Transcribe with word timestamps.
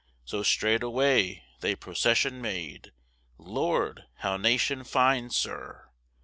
So 0.25 0.41
straightway 0.41 1.43
they 1.59 1.75
procession 1.75 2.41
made, 2.41 2.91
Lord, 3.37 4.05
how 4.15 4.35
nation 4.35 4.83
fine, 4.83 5.29
sir! 5.29 5.89